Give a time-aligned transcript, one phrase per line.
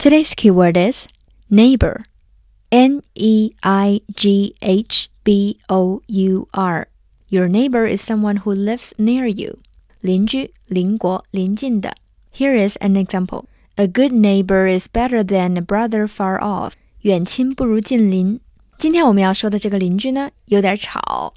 [0.00, 1.08] Today's keyword is
[1.50, 2.04] neighbor.
[2.72, 6.88] N E I G H B O U R.
[7.28, 9.58] Your neighbor is someone who lives near you.
[10.00, 11.94] 邻居，邻国，邻近的。
[12.32, 13.44] Here is an example.
[13.76, 16.72] A good neighbor is better than a brother far off.
[17.02, 18.40] 远亲不如近邻。
[18.78, 21.34] 今天我们要说的这个邻居呢，有点吵。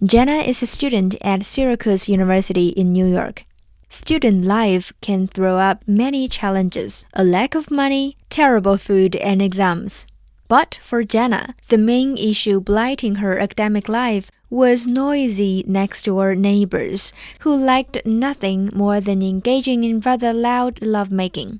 [0.00, 3.44] Jenna is a student at Syracuse University in New York.
[3.91, 10.05] Student life can throw up many challenges a lack of money, terrible food, and exams.
[10.49, 17.11] But for Jenna, the main issue blighting her academic life was noisy next door neighbors
[17.41, 21.59] who liked nothing more than engaging in rather loud lovemaking.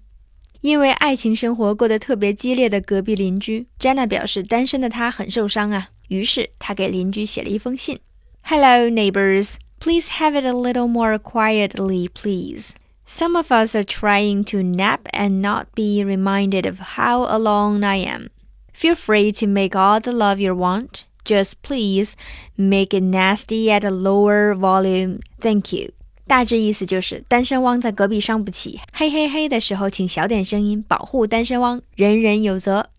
[0.62, 5.90] 因为爱情生活过得特别激烈的隔壁邻居，Jenna 表示单身的她很受伤啊。
[6.08, 7.99] 于是她给邻居写了一封信。
[8.41, 9.55] Hello, neighbors.
[9.81, 12.73] Please have it a little more quietly, please.
[13.05, 17.98] Some of us are trying to nap and not be reminded of how alone I
[18.05, 18.30] am.
[18.73, 21.06] Feel free to make all the love you want.
[21.23, 22.16] Just please
[22.58, 25.20] make it nasty at a lower volume.
[25.39, 25.92] Thank you.
[26.28, 32.89] 大致意思就是单身汪在隔壁伤不起，嘿嘿嘿的时候请小点声音，保护单身汪，人人有责。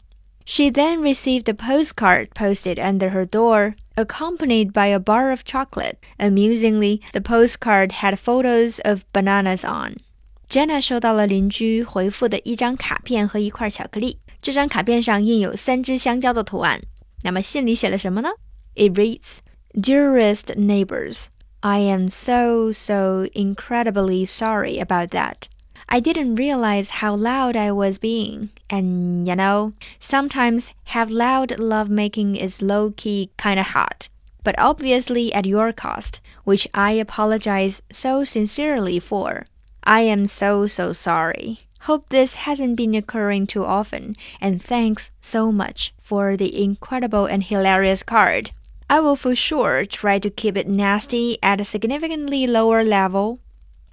[0.44, 5.98] She then received a postcard posted under her door, accompanied by a bar of chocolate.
[6.18, 9.96] Amusingly, the postcard had photos of bananas on.
[10.48, 14.18] Jenna 收到了邻居回复的一张卡片和一块巧克力。
[14.40, 16.80] 这张卡片上印有三只香蕉的图案。
[17.22, 18.30] 那么信里写了什么呢？
[18.74, 19.40] It reads,
[19.74, 21.26] "Dearest neighbors,
[21.60, 25.48] I am so so incredibly sorry about that.
[25.89, 32.35] I didn't realize how loud I was being, and you know, sometimes have loud lovemaking
[32.35, 34.09] is low key kinda hot."
[34.43, 39.47] But obviously at your cost, which I apologize so sincerely for.
[39.83, 41.59] I am so so sorry.
[41.81, 47.43] Hope this hasn't been occurring too often, and thanks so much for the incredible and
[47.43, 48.51] hilarious card.
[48.89, 53.39] I will for sure try to keep it nasty at a significantly lower level.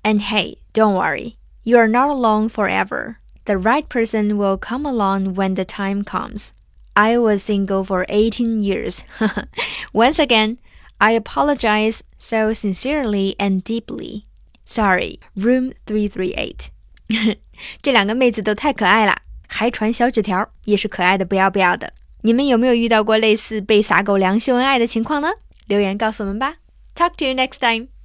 [0.04, 3.18] And hey, don't worry, you are not alone forever.
[3.46, 6.50] The right person will come along when the time comes.
[6.94, 9.03] I was single for 18 years.
[9.94, 10.57] Once again,
[10.97, 14.25] I apologize so sincerely and deeply.
[14.66, 16.69] Sorry, room 338.
[17.81, 21.94] 这两个妹子都太可爱了，还传小纸条，也是可爱的不要不要的。
[22.22, 25.29] 你们有没有遇到过类似被撒狗粮秀恩爱的情况呢？
[25.68, 26.56] 留言告诉我们吧。
[26.96, 27.96] Talk to you next time.